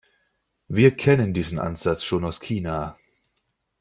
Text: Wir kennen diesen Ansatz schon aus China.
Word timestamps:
Wir 0.67 0.97
kennen 0.97 1.31
diesen 1.31 1.59
Ansatz 1.59 2.03
schon 2.03 2.25
aus 2.25 2.39
China. 2.39 2.97